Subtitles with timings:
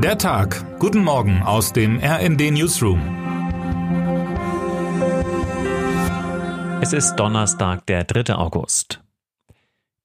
[0.00, 0.78] Der Tag.
[0.78, 3.00] Guten Morgen aus dem RND Newsroom.
[6.80, 8.36] Es ist Donnerstag, der 3.
[8.36, 9.02] August.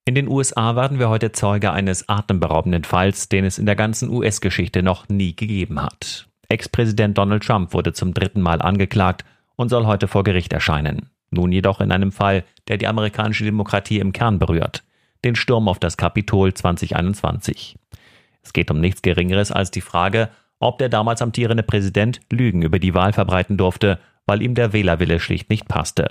[0.05, 4.09] In den USA werden wir heute Zeuge eines atemberaubenden Falls, den es in der ganzen
[4.09, 6.27] US-Geschichte noch nie gegeben hat.
[6.49, 9.23] Ex-Präsident Donald Trump wurde zum dritten Mal angeklagt
[9.57, 11.11] und soll heute vor Gericht erscheinen.
[11.29, 14.83] Nun jedoch in einem Fall, der die amerikanische Demokratie im Kern berührt.
[15.23, 17.77] Den Sturm auf das Kapitol 2021.
[18.43, 22.79] Es geht um nichts Geringeres als die Frage, ob der damals amtierende Präsident Lügen über
[22.79, 26.09] die Wahl verbreiten durfte, weil ihm der Wählerwille schlicht nicht passte.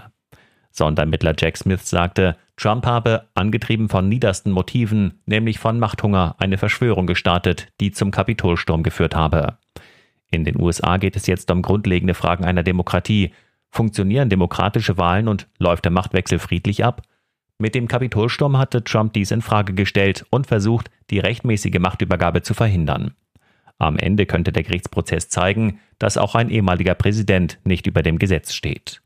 [0.70, 7.06] Sondermittler Jack Smith sagte, Trump habe, angetrieben von niedersten Motiven, nämlich von Machthunger, eine Verschwörung
[7.06, 9.58] gestartet, die zum Kapitolsturm geführt habe.
[10.30, 13.32] In den USA geht es jetzt um grundlegende Fragen einer Demokratie.
[13.70, 17.02] Funktionieren demokratische Wahlen und läuft der Machtwechsel friedlich ab?
[17.62, 22.54] Mit dem Kapitolsturm hatte Trump dies in Frage gestellt und versucht, die rechtmäßige Machtübergabe zu
[22.54, 23.14] verhindern.
[23.78, 28.52] Am Ende könnte der Gerichtsprozess zeigen, dass auch ein ehemaliger Präsident nicht über dem Gesetz
[28.52, 29.00] steht.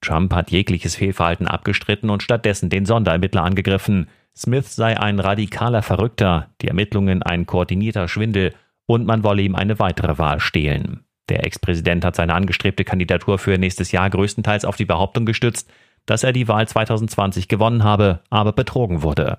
[0.00, 4.06] Trump hat jegliches Fehlverhalten abgestritten und stattdessen den Sonderermittler angegriffen.
[4.36, 8.54] Smith sei ein radikaler Verrückter, die Ermittlungen ein koordinierter Schwindel
[8.86, 11.00] und man wolle ihm eine weitere Wahl stehlen.
[11.28, 15.68] Der Ex-Präsident hat seine angestrebte Kandidatur für nächstes Jahr größtenteils auf die Behauptung gestützt,
[16.06, 19.38] dass er die Wahl 2020 gewonnen habe, aber betrogen wurde.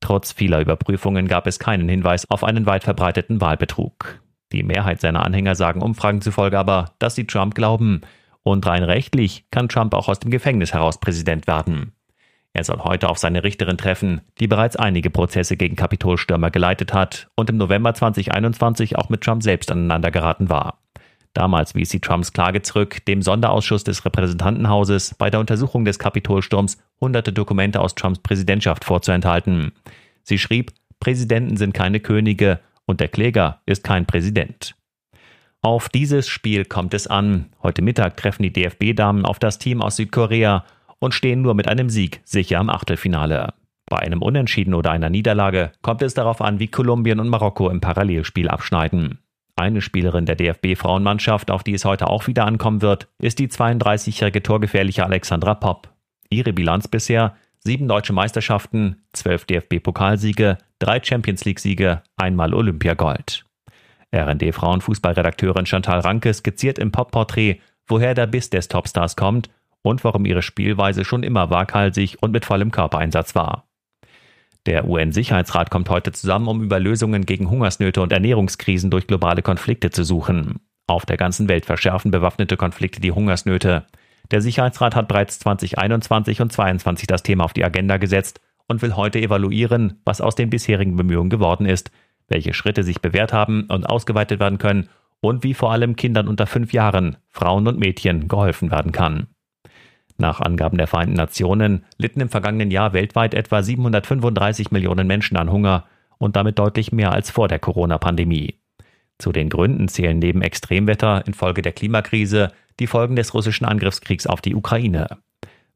[0.00, 4.20] Trotz vieler Überprüfungen gab es keinen Hinweis auf einen weit verbreiteten Wahlbetrug.
[4.52, 8.00] Die Mehrheit seiner Anhänger sagen Umfragen zufolge aber, dass sie Trump glauben.
[8.42, 11.92] Und rein rechtlich kann Trump auch aus dem Gefängnis heraus Präsident werden.
[12.52, 17.28] Er soll heute auf seine Richterin treffen, die bereits einige Prozesse gegen Kapitolstürmer geleitet hat
[17.36, 20.79] und im November 2021 auch mit Trump selbst aneinander geraten war.
[21.40, 26.76] Damals wies sie Trumps Klage zurück, dem Sonderausschuss des Repräsentantenhauses bei der Untersuchung des Kapitolsturms
[27.00, 29.72] hunderte Dokumente aus Trumps Präsidentschaft vorzuenthalten.
[30.22, 34.74] Sie schrieb, Präsidenten sind keine Könige und der Kläger ist kein Präsident.
[35.62, 37.46] Auf dieses Spiel kommt es an.
[37.62, 40.66] Heute Mittag treffen die DFB-Damen auf das Team aus Südkorea
[40.98, 43.54] und stehen nur mit einem Sieg sicher am Achtelfinale.
[43.86, 47.80] Bei einem Unentschieden oder einer Niederlage kommt es darauf an, wie Kolumbien und Marokko im
[47.80, 49.19] Parallelspiel abschneiden.
[49.60, 54.42] Eine Spielerin der DFB-Frauenmannschaft, auf die es heute auch wieder ankommen wird, ist die 32-jährige
[54.42, 55.90] torgefährliche Alexandra Popp.
[56.30, 63.44] Ihre Bilanz bisher sieben deutsche Meisterschaften, zwölf DFB-Pokalsiege, drei Champions League-Siege, einmal Olympiagold.
[64.14, 69.50] RND-Frauenfußballredakteurin Chantal Ranke skizziert im Pop-Porträt, woher der Biss des Topstars kommt
[69.82, 73.69] und warum ihre Spielweise schon immer waghalsig und mit vollem Körpereinsatz war.
[74.66, 79.90] Der UN-Sicherheitsrat kommt heute zusammen, um über Lösungen gegen Hungersnöte und Ernährungskrisen durch globale Konflikte
[79.90, 80.60] zu suchen.
[80.86, 83.86] Auf der ganzen Welt verschärfen bewaffnete Konflikte die Hungersnöte.
[84.30, 88.96] Der Sicherheitsrat hat bereits 2021 und 2022 das Thema auf die Agenda gesetzt und will
[88.96, 91.90] heute evaluieren, was aus den bisherigen Bemühungen geworden ist,
[92.28, 94.88] welche Schritte sich bewährt haben und ausgeweitet werden können
[95.20, 99.28] und wie vor allem Kindern unter fünf Jahren, Frauen und Mädchen geholfen werden kann.
[100.20, 105.50] Nach Angaben der Vereinten Nationen litten im vergangenen Jahr weltweit etwa 735 Millionen Menschen an
[105.50, 105.86] Hunger
[106.18, 108.60] und damit deutlich mehr als vor der Corona-Pandemie.
[109.18, 114.42] Zu den Gründen zählen neben Extremwetter infolge der Klimakrise die Folgen des russischen Angriffskriegs auf
[114.42, 115.18] die Ukraine.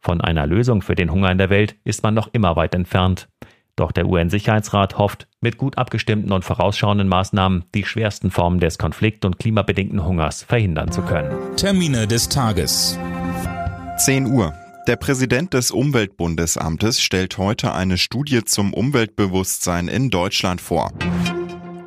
[0.00, 3.28] Von einer Lösung für den Hunger in der Welt ist man noch immer weit entfernt.
[3.76, 9.25] Doch der UN-Sicherheitsrat hofft, mit gut abgestimmten und vorausschauenden Maßnahmen die schwersten Formen des konflikt-
[9.25, 11.34] und klimabedingten Hungers verhindern zu können.
[11.56, 12.99] Termine des Tages.
[13.97, 14.53] 10 Uhr.
[14.88, 20.91] Der Präsident des Umweltbundesamtes stellt heute eine Studie zum Umweltbewusstsein in Deutschland vor.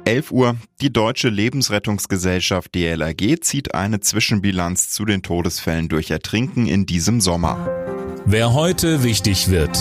[0.05, 0.55] 11 Uhr.
[0.79, 7.67] Die Deutsche Lebensrettungsgesellschaft DLRG zieht eine Zwischenbilanz zu den Todesfällen durch Ertrinken in diesem Sommer.
[8.25, 9.77] Wer heute wichtig wird.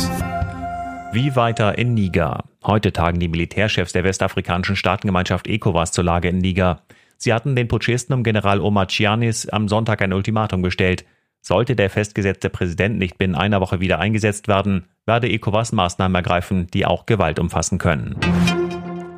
[1.13, 2.45] Wie weiter in Niger?
[2.65, 6.83] Heute tagen die Militärchefs der westafrikanischen Staatengemeinschaft ECOWAS zur Lage in Niger.
[7.19, 11.05] Sie hatten den Putschisten um General Omar Chianis am Sonntag ein Ultimatum gestellt.
[11.47, 16.67] Sollte der festgesetzte Präsident nicht binnen einer Woche wieder eingesetzt werden, werde ECOWAS Maßnahmen ergreifen,
[16.75, 18.17] die auch Gewalt umfassen können.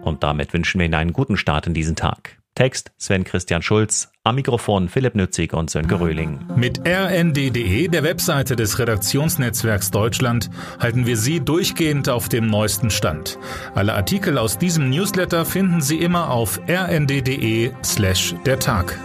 [0.02, 2.36] Und damit wünschen wir Ihnen einen guten Start in diesen Tag.
[2.54, 6.38] Text Sven Christian Schulz, am Mikrofon Philipp Nützig und Sönke Röhling.
[6.54, 13.38] Mit rnd.de, der Webseite des Redaktionsnetzwerks Deutschland, halten wir Sie durchgehend auf dem neuesten Stand.
[13.74, 18.98] Alle Artikel aus diesem Newsletter finden Sie immer auf rnd.de slash der Tag.